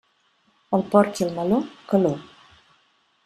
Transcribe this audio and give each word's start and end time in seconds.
Al 0.77 0.85
porc 0.95 1.21
i 1.21 1.27
al 1.27 1.35
meló, 1.37 1.59
calor. 1.91 2.17